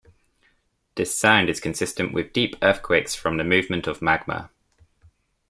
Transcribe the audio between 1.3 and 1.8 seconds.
is